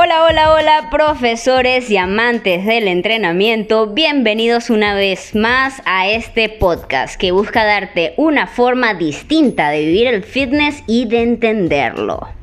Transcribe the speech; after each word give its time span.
Hola, 0.00 0.26
hola, 0.26 0.52
hola, 0.52 0.90
profesores 0.92 1.90
y 1.90 1.96
amantes 1.96 2.64
del 2.64 2.86
entrenamiento. 2.86 3.88
Bienvenidos 3.88 4.70
una 4.70 4.94
vez 4.94 5.34
más 5.34 5.82
a 5.86 6.06
este 6.08 6.48
podcast 6.48 7.20
que 7.20 7.32
busca 7.32 7.64
darte 7.64 8.14
una 8.16 8.46
forma 8.46 8.94
distinta 8.94 9.70
de 9.70 9.80
vivir 9.80 10.06
el 10.06 10.22
fitness 10.22 10.84
y 10.86 11.06
de 11.06 11.22
entenderlo. 11.22 12.37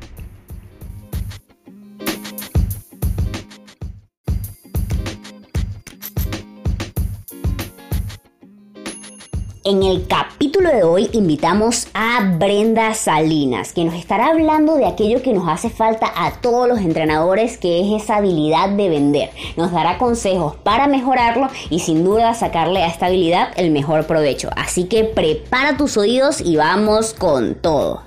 En 9.68 9.82
el 9.82 10.06
capítulo 10.06 10.68
de 10.68 10.84
hoy 10.84 11.10
invitamos 11.12 11.88
a 11.92 12.36
Brenda 12.38 12.94
Salinas, 12.94 13.72
que 13.72 13.84
nos 13.84 13.96
estará 13.96 14.28
hablando 14.28 14.76
de 14.76 14.86
aquello 14.86 15.22
que 15.22 15.32
nos 15.32 15.48
hace 15.48 15.70
falta 15.70 16.06
a 16.14 16.40
todos 16.40 16.68
los 16.68 16.78
entrenadores, 16.78 17.58
que 17.58 17.80
es 17.80 18.00
esa 18.00 18.18
habilidad 18.18 18.68
de 18.68 18.88
vender. 18.88 19.30
Nos 19.56 19.72
dará 19.72 19.98
consejos 19.98 20.54
para 20.54 20.86
mejorarlo 20.86 21.48
y 21.68 21.80
sin 21.80 22.04
duda 22.04 22.32
sacarle 22.34 22.84
a 22.84 22.86
esta 22.86 23.06
habilidad 23.06 23.48
el 23.56 23.72
mejor 23.72 24.06
provecho. 24.06 24.50
Así 24.54 24.84
que 24.84 25.02
prepara 25.02 25.76
tus 25.76 25.96
oídos 25.96 26.40
y 26.40 26.54
vamos 26.54 27.12
con 27.12 27.56
todo. 27.56 28.04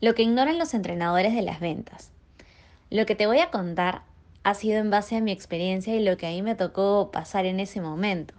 Lo 0.00 0.14
que 0.14 0.22
ignoran 0.22 0.58
los 0.58 0.72
entrenadores 0.72 1.34
de 1.34 1.42
las 1.42 1.60
ventas. 1.60 2.10
Lo 2.88 3.04
que 3.04 3.14
te 3.14 3.26
voy 3.26 3.40
a 3.40 3.50
contar 3.50 4.00
ha 4.44 4.54
sido 4.54 4.78
en 4.78 4.90
base 4.90 5.16
a 5.16 5.20
mi 5.20 5.32
experiencia 5.32 5.94
y 5.94 6.02
lo 6.02 6.16
que 6.16 6.26
a 6.26 6.30
mí 6.30 6.42
me 6.42 6.54
tocó 6.54 7.10
pasar 7.12 7.46
en 7.46 7.60
ese 7.60 7.80
momento. 7.80 8.34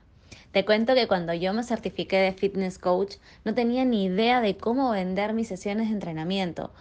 Te 0.51 0.65
cuento 0.65 0.93
que 0.93 1.07
cuando 1.07 1.33
yo 1.33 1.53
me 1.53 1.63
certifiqué 1.63 2.17
de 2.17 2.33
fitness 2.33 2.77
coach 2.77 3.15
no 3.43 3.53
tenía 3.53 3.85
ni 3.85 4.05
idea 4.05 4.41
de 4.41 4.55
cómo 4.57 4.91
vender 4.91 5.33
mis 5.33 5.47
sesiones 5.47 5.87
de 5.87 5.95
entrenamiento, 5.95 6.71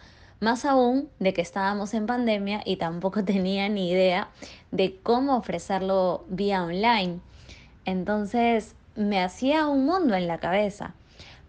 más 0.40 0.64
aún 0.64 1.08
de 1.20 1.32
que 1.32 1.40
estábamos 1.40 1.94
en 1.94 2.06
pandemia 2.06 2.62
y 2.64 2.76
tampoco 2.76 3.24
tenía 3.24 3.68
ni 3.68 3.90
idea 3.90 4.28
de 4.70 4.98
cómo 5.02 5.36
ofrecerlo 5.36 6.24
vía 6.28 6.64
online. 6.64 7.20
Entonces 7.84 8.74
me 8.94 9.22
hacía 9.22 9.66
un 9.68 9.86
mundo 9.86 10.14
en 10.14 10.26
la 10.26 10.38
cabeza. 10.38 10.94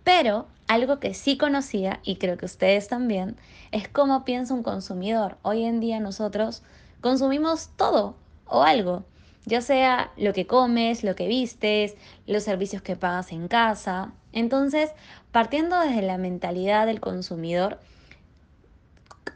Pero 0.03 0.47
algo 0.67 0.99
que 0.99 1.13
sí 1.13 1.37
conocía, 1.37 1.99
y 2.03 2.15
creo 2.15 2.37
que 2.37 2.45
ustedes 2.45 2.87
también, 2.87 3.35
es 3.71 3.87
cómo 3.87 4.25
piensa 4.25 4.53
un 4.53 4.63
consumidor. 4.63 5.37
Hoy 5.41 5.63
en 5.63 5.79
día 5.79 5.99
nosotros 5.99 6.63
consumimos 7.03 7.69
todo 7.75 8.15
o 8.47 8.63
algo, 8.63 9.03
ya 9.45 9.61
sea 9.61 10.11
lo 10.17 10.33
que 10.33 10.47
comes, 10.47 11.03
lo 11.03 11.15
que 11.15 11.27
vistes, 11.27 11.95
los 12.25 12.43
servicios 12.43 12.81
que 12.81 12.95
pagas 12.95 13.31
en 13.31 13.47
casa. 13.47 14.13
Entonces, 14.31 14.89
partiendo 15.31 15.79
desde 15.79 16.01
la 16.01 16.17
mentalidad 16.17 16.87
del 16.87 17.01
consumidor, 17.01 17.77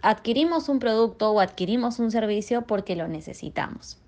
adquirimos 0.02 0.70
un 0.70 0.80
producto 0.80 1.32
o 1.32 1.40
adquirimos 1.40 2.00
un 2.00 2.10
servicio 2.10 2.64
porque 2.64 2.96
lo 2.96 3.08
necesitamos. 3.08 4.00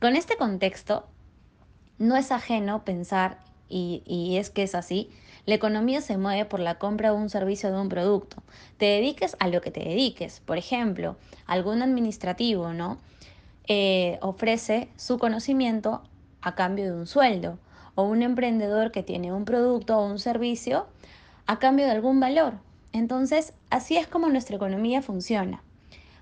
Con 0.00 0.16
este 0.16 0.36
contexto, 0.36 1.06
no 1.98 2.16
es 2.16 2.30
ajeno 2.30 2.84
pensar, 2.84 3.38
y, 3.68 4.36
es 4.38 4.50
que 4.50 4.62
es 4.62 4.74
así, 4.74 5.10
la 5.46 5.54
economía 5.54 6.00
se 6.00 6.16
mueve 6.16 6.46
por 6.46 6.60
la 6.60 6.76
compra 6.76 7.10
de 7.10 7.16
un 7.16 7.28
servicio 7.28 7.70
de 7.70 7.78
un 7.78 7.88
producto. 7.88 8.42
Te 8.78 8.86
dediques 8.86 9.36
a 9.40 9.48
lo 9.48 9.60
que 9.60 9.70
te 9.70 9.80
dediques. 9.80 10.40
Por 10.40 10.56
ejemplo, 10.56 11.16
algún 11.46 11.82
administrativo, 11.82 12.72
¿no? 12.72 12.98
Eh, 13.66 14.18
ofrece 14.22 14.88
su 14.96 15.18
conocimiento 15.18 16.02
a 16.40 16.54
cambio 16.54 16.86
de 16.86 16.92
un 16.92 17.06
sueldo. 17.06 17.58
O 17.94 18.04
un 18.04 18.22
emprendedor 18.22 18.90
que 18.90 19.02
tiene 19.02 19.32
un 19.32 19.44
producto 19.44 19.98
o 19.98 20.06
un 20.06 20.18
servicio 20.18 20.86
a 21.46 21.58
cambio 21.58 21.84
de 21.84 21.92
algún 21.92 22.20
valor. 22.20 22.54
Entonces, 22.92 23.52
así 23.70 23.96
es 23.96 24.06
como 24.06 24.28
nuestra 24.28 24.56
economía 24.56 25.02
funciona. 25.02 25.62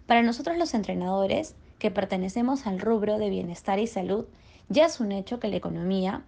Para 0.06 0.22
nosotros 0.22 0.58
los 0.58 0.74
entrenadores, 0.74 1.54
que 1.78 1.90
pertenecemos 1.90 2.66
al 2.66 2.80
rubro 2.80 3.18
de 3.18 3.30
bienestar 3.30 3.78
y 3.78 3.86
salud, 3.86 4.26
ya 4.68 4.86
es 4.86 5.00
un 5.00 5.12
hecho 5.12 5.40
que 5.40 5.48
la 5.48 5.56
economía 5.56 6.22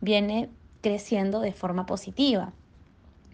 viene 0.00 0.48
creciendo 0.84 1.40
de 1.40 1.52
forma 1.52 1.86
positiva. 1.86 2.52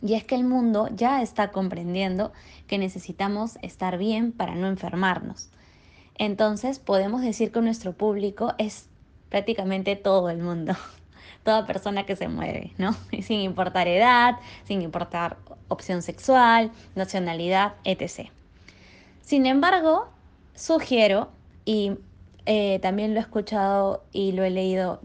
Y 0.00 0.14
es 0.14 0.22
que 0.22 0.36
el 0.36 0.44
mundo 0.44 0.88
ya 0.94 1.20
está 1.20 1.50
comprendiendo 1.50 2.32
que 2.68 2.78
necesitamos 2.78 3.58
estar 3.60 3.98
bien 3.98 4.30
para 4.30 4.54
no 4.54 4.68
enfermarnos. 4.68 5.50
Entonces 6.14 6.78
podemos 6.78 7.22
decir 7.22 7.50
que 7.50 7.60
nuestro 7.60 7.92
público 7.92 8.54
es 8.58 8.88
prácticamente 9.30 9.96
todo 9.96 10.30
el 10.30 10.38
mundo, 10.38 10.74
toda 11.42 11.66
persona 11.66 12.06
que 12.06 12.14
se 12.14 12.28
mueve, 12.28 12.72
¿no? 12.78 12.94
sin 13.22 13.40
importar 13.40 13.88
edad, 13.88 14.36
sin 14.62 14.80
importar 14.80 15.36
opción 15.66 16.02
sexual, 16.02 16.70
nacionalidad, 16.94 17.74
etc. 17.82 18.30
Sin 19.22 19.44
embargo, 19.44 20.08
sugiero, 20.54 21.30
y 21.64 21.96
eh, 22.46 22.78
también 22.80 23.14
lo 23.14 23.20
he 23.20 23.22
escuchado 23.22 24.04
y 24.12 24.32
lo 24.32 24.44
he 24.44 24.50
leído 24.50 25.00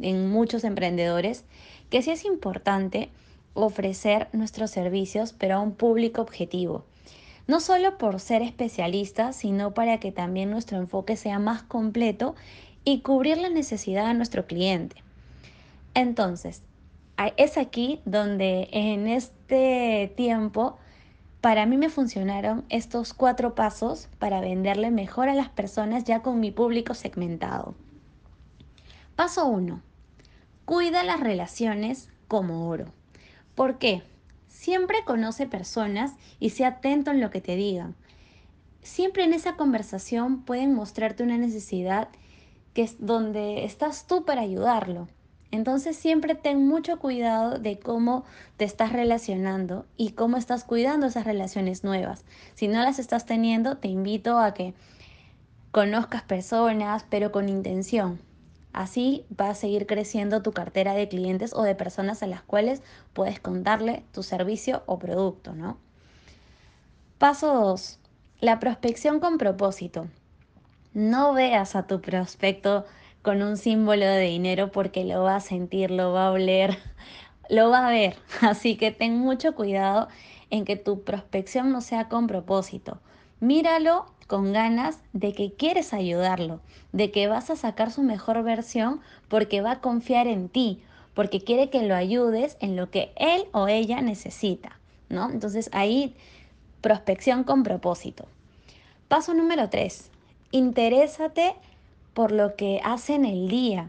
en 0.00 0.30
muchos 0.30 0.64
emprendedores, 0.64 1.44
que 1.88 2.02
sí 2.02 2.10
es 2.10 2.24
importante 2.24 3.10
ofrecer 3.54 4.28
nuestros 4.32 4.70
servicios, 4.70 5.32
pero 5.32 5.56
a 5.56 5.60
un 5.60 5.72
público 5.72 6.22
objetivo. 6.22 6.84
No 7.46 7.60
solo 7.60 7.98
por 7.98 8.20
ser 8.20 8.42
especialistas, 8.42 9.36
sino 9.36 9.74
para 9.74 9.98
que 9.98 10.12
también 10.12 10.50
nuestro 10.50 10.78
enfoque 10.78 11.16
sea 11.16 11.38
más 11.38 11.62
completo 11.62 12.34
y 12.84 13.00
cubrir 13.00 13.38
la 13.38 13.48
necesidad 13.48 14.06
de 14.06 14.14
nuestro 14.14 14.46
cliente. 14.46 15.02
Entonces, 15.94 16.62
es 17.36 17.58
aquí 17.58 18.00
donde 18.04 18.68
en 18.72 19.08
este 19.08 20.12
tiempo 20.16 20.78
para 21.40 21.64
mí 21.64 21.78
me 21.78 21.88
funcionaron 21.88 22.64
estos 22.68 23.14
cuatro 23.14 23.54
pasos 23.54 24.08
para 24.18 24.40
venderle 24.40 24.90
mejor 24.90 25.28
a 25.28 25.34
las 25.34 25.48
personas 25.48 26.04
ya 26.04 26.20
con 26.20 26.38
mi 26.38 26.50
público 26.50 26.94
segmentado. 26.94 27.74
Paso 29.16 29.46
1. 29.46 29.80
Cuida 30.66 31.02
las 31.02 31.20
relaciones 31.20 32.10
como 32.28 32.68
oro. 32.68 32.92
¿Por 33.54 33.78
qué? 33.78 34.02
Siempre 34.48 35.04
conoce 35.04 35.46
personas 35.46 36.12
y 36.38 36.50
sea 36.50 36.68
atento 36.68 37.10
en 37.10 37.20
lo 37.20 37.30
que 37.30 37.40
te 37.40 37.56
digan. 37.56 37.96
Siempre 38.82 39.24
en 39.24 39.32
esa 39.32 39.56
conversación 39.56 40.42
pueden 40.42 40.74
mostrarte 40.74 41.22
una 41.22 41.38
necesidad 41.38 42.08
que 42.74 42.82
es 42.82 42.96
donde 42.98 43.64
estás 43.64 44.06
tú 44.06 44.24
para 44.24 44.42
ayudarlo. 44.42 45.08
Entonces 45.52 45.96
siempre 45.96 46.34
ten 46.34 46.66
mucho 46.66 46.98
cuidado 46.98 47.58
de 47.58 47.78
cómo 47.78 48.24
te 48.56 48.64
estás 48.64 48.92
relacionando 48.92 49.84
y 49.96 50.10
cómo 50.12 50.36
estás 50.36 50.64
cuidando 50.64 51.06
esas 51.06 51.24
relaciones 51.24 51.82
nuevas. 51.82 52.24
Si 52.54 52.68
no 52.68 52.80
las 52.82 52.98
estás 52.98 53.26
teniendo, 53.26 53.76
te 53.78 53.88
invito 53.88 54.38
a 54.38 54.54
que 54.54 54.74
conozcas 55.72 56.22
personas, 56.22 57.04
pero 57.10 57.32
con 57.32 57.48
intención. 57.48 58.20
Así 58.72 59.24
va 59.38 59.50
a 59.50 59.54
seguir 59.54 59.86
creciendo 59.86 60.42
tu 60.42 60.52
cartera 60.52 60.94
de 60.94 61.08
clientes 61.08 61.52
o 61.54 61.62
de 61.62 61.74
personas 61.74 62.22
a 62.22 62.28
las 62.28 62.42
cuales 62.42 62.82
puedes 63.12 63.40
contarle 63.40 64.04
tu 64.12 64.22
servicio 64.22 64.84
o 64.86 64.98
producto, 64.98 65.54
¿no? 65.54 65.78
Paso 67.18 67.52
2. 67.52 67.98
La 68.40 68.60
prospección 68.60 69.18
con 69.18 69.38
propósito. 69.38 70.06
No 70.94 71.32
veas 71.32 71.74
a 71.74 71.86
tu 71.86 72.00
prospecto 72.00 72.86
con 73.22 73.42
un 73.42 73.56
símbolo 73.56 74.06
de 74.06 74.20
dinero 74.20 74.70
porque 74.70 75.04
lo 75.04 75.22
va 75.22 75.36
a 75.36 75.40
sentir, 75.40 75.90
lo 75.90 76.12
va 76.12 76.28
a 76.28 76.32
oler, 76.32 76.78
lo 77.50 77.70
va 77.70 77.88
a 77.88 77.90
ver. 77.90 78.16
Así 78.40 78.76
que 78.76 78.90
ten 78.90 79.18
mucho 79.18 79.54
cuidado 79.54 80.08
en 80.50 80.64
que 80.64 80.76
tu 80.76 81.02
prospección 81.02 81.70
no 81.70 81.80
sea 81.80 82.08
con 82.08 82.26
propósito. 82.26 82.98
Míralo 83.40 84.06
con 84.26 84.52
ganas 84.52 84.98
de 85.12 85.32
que 85.32 85.52
quieres 85.52 85.92
ayudarlo, 85.92 86.60
de 86.92 87.10
que 87.10 87.26
vas 87.26 87.50
a 87.50 87.56
sacar 87.56 87.90
su 87.90 88.02
mejor 88.02 88.42
versión 88.42 89.00
porque 89.28 89.60
va 89.60 89.72
a 89.72 89.80
confiar 89.80 90.26
en 90.26 90.48
ti, 90.48 90.82
porque 91.14 91.40
quiere 91.40 91.70
que 91.70 91.82
lo 91.82 91.96
ayudes 91.96 92.56
en 92.60 92.76
lo 92.76 92.90
que 92.90 93.12
él 93.16 93.44
o 93.52 93.66
ella 93.66 94.00
necesita, 94.02 94.78
¿no? 95.08 95.30
Entonces 95.30 95.68
ahí 95.72 96.14
prospección 96.80 97.44
con 97.44 97.62
propósito. 97.62 98.26
Paso 99.08 99.34
número 99.34 99.68
3. 99.68 100.10
Interésate 100.52 101.54
por 102.20 102.32
lo 102.32 102.54
que 102.54 102.82
hacen 102.84 103.24
el 103.24 103.48
día. 103.48 103.88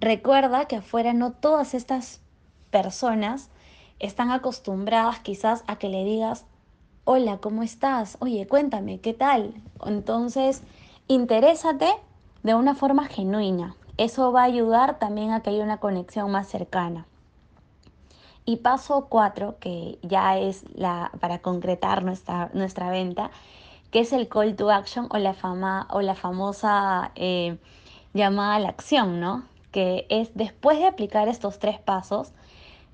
Recuerda 0.00 0.64
que 0.64 0.76
afuera 0.76 1.12
no 1.12 1.32
todas 1.32 1.74
estas 1.74 2.22
personas 2.70 3.50
están 3.98 4.30
acostumbradas 4.30 5.20
quizás 5.20 5.62
a 5.66 5.76
que 5.76 5.90
le 5.90 6.02
digas 6.02 6.46
hola, 7.04 7.36
¿cómo 7.36 7.62
estás? 7.62 8.16
Oye, 8.20 8.46
cuéntame, 8.46 9.00
¿qué 9.00 9.12
tal? 9.12 9.52
Entonces, 9.84 10.62
interésate 11.06 11.90
de 12.42 12.54
una 12.54 12.74
forma 12.74 13.04
genuina. 13.08 13.76
Eso 13.98 14.32
va 14.32 14.40
a 14.40 14.44
ayudar 14.44 14.98
también 14.98 15.32
a 15.32 15.42
que 15.42 15.50
haya 15.50 15.62
una 15.62 15.76
conexión 15.76 16.30
más 16.30 16.48
cercana. 16.48 17.04
Y 18.46 18.56
paso 18.56 19.08
cuatro, 19.10 19.58
que 19.60 19.98
ya 20.00 20.38
es 20.38 20.64
la, 20.74 21.12
para 21.20 21.40
concretar 21.40 22.02
nuestra, 22.04 22.48
nuestra 22.54 22.88
venta, 22.88 23.30
que 23.90 24.00
es 24.00 24.12
el 24.12 24.28
call 24.28 24.56
to 24.56 24.70
action 24.70 25.08
o 25.10 25.18
la, 25.18 25.34
fama, 25.34 25.86
o 25.90 26.00
la 26.00 26.14
famosa 26.14 27.12
eh, 27.14 27.58
llamada 28.14 28.56
a 28.56 28.60
la 28.60 28.68
acción, 28.68 29.20
¿no? 29.20 29.44
Que 29.72 30.06
es 30.08 30.30
después 30.34 30.78
de 30.78 30.86
aplicar 30.86 31.28
estos 31.28 31.58
tres 31.58 31.78
pasos, 31.78 32.32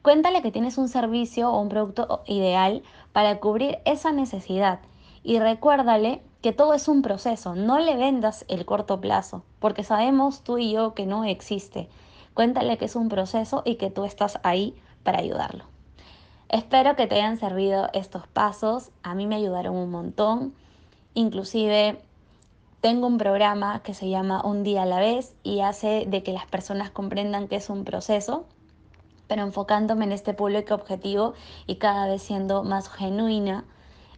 Cuéntale 0.03 0.43
que 0.43 0.51
tienes 0.51 0.79
un 0.79 0.89
servicio 0.89 1.53
o 1.53 1.61
un 1.61 1.69
producto 1.69 2.25
ideal 2.27 2.83
para 3.13 3.39
cubrir 3.39 3.79
esa 3.85 4.11
necesidad 4.11 4.81
y 5.23 5.39
recuérdale 5.39 6.21
que 6.41 6.53
todo 6.53 6.75
es 6.75 6.89
un 6.89 7.03
proceso, 7.03 7.55
no 7.55 7.79
le 7.79 7.97
vendas 7.97 8.45
el 8.49 8.65
corto 8.65 9.01
plazo, 9.01 9.45
porque 9.61 9.85
sabemos 9.85 10.43
tú 10.43 10.59
y 10.59 10.73
yo 10.73 10.95
que 10.95 11.07
no 11.07 11.25
existe. 11.25 11.89
Cuéntale 12.35 12.79
que 12.79 12.87
es 12.87 12.97
un 12.97 13.09
proceso 13.09 13.63
y 13.65 13.77
que 13.77 13.91
tú 13.91 14.05
estás 14.05 14.41
ahí 14.43 14.75
para 15.05 15.21
ayudarlo. 15.21 15.67
Espero 16.49 16.97
que 16.97 17.07
te 17.07 17.15
hayan 17.15 17.39
servido 17.39 17.89
estos 17.93 18.27
pasos, 18.27 18.91
a 19.05 19.15
mí 19.15 19.29
me 19.29 19.37
ayudaron 19.37 19.77
un 19.77 19.93
montón, 19.93 20.53
inclusive 21.15 21.99
tengo 22.81 23.07
un 23.07 23.17
programa 23.17 23.81
que 23.83 23.95
se 23.95 24.09
llama 24.09 24.43
Un 24.45 24.65
día 24.65 24.83
a 24.83 24.87
la 24.87 24.99
vez 24.99 25.35
y 25.45 25.61
hace 25.61 26.05
de 26.07 26.23
que 26.23 26.33
las 26.33 26.47
personas 26.47 26.91
comprendan 26.91 27.47
que 27.47 27.57
es 27.57 27.71
un 27.71 27.85
proceso, 27.85 28.45
pero 29.29 29.43
enfocándome 29.43 30.05
en 30.05 30.13
este 30.13 30.35
público 30.35 30.75
objetivo 30.75 31.35
y 31.67 31.77
cada 31.77 32.07
vez 32.07 32.23
siendo 32.23 32.65
más 32.65 32.89
genuina 32.91 33.65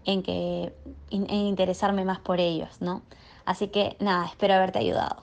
en, 0.06 0.22
que, 0.22 0.72
en, 1.10 1.30
interesarme 1.30 2.04
más 2.04 2.20
por 2.20 2.40
ellos, 2.40 2.80
¿no? 2.80 3.02
Así 3.44 3.68
que 3.68 3.96
nada, 4.00 4.26
espero 4.26 4.54
haberte 4.54 4.78
ayudado. 4.78 5.22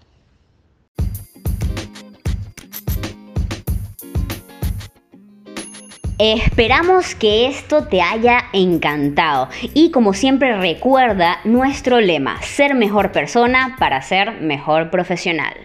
Esperamos 6.24 7.16
que 7.16 7.48
esto 7.48 7.88
te 7.88 8.00
haya 8.00 8.44
encantado 8.54 9.50
y 9.74 9.90
como 9.90 10.14
siempre 10.14 10.56
recuerda 10.56 11.40
nuestro 11.46 12.00
lema, 12.00 12.40
ser 12.44 12.76
mejor 12.76 13.12
persona 13.12 13.76
para 13.80 14.04
ser 14.04 14.40
mejor 14.40 14.92
profesional. 14.92 15.56